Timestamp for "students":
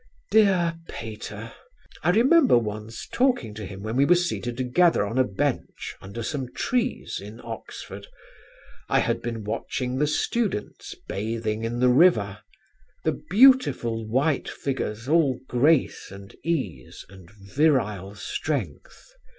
10.07-10.95